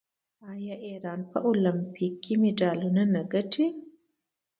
آیا 0.51 0.75
ایران 0.87 1.19
په 1.31 1.37
المپیک 1.49 2.13
کې 2.23 2.33
مډالونه 2.41 3.03
نه 3.13 3.21
ګټي؟ 3.33 3.67